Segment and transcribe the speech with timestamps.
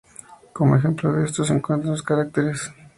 [0.51, 2.87] Como ejemplo de esto se encuentran los caracteres 靤 y 靨.